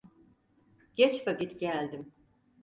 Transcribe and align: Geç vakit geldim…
Geç 0.95 1.27
vakit 1.27 1.59
geldim… 1.59 2.13